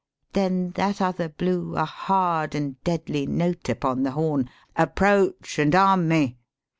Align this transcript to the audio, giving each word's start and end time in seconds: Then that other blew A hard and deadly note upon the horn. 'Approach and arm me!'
Then 0.33 0.71
that 0.77 0.99
other 0.99 1.29
blew 1.29 1.75
A 1.75 1.85
hard 1.85 2.55
and 2.55 2.83
deadly 2.83 3.27
note 3.27 3.69
upon 3.69 4.01
the 4.01 4.09
horn. 4.13 4.49
'Approach 4.75 5.59
and 5.59 5.75
arm 5.75 6.07
me!' 6.07 6.39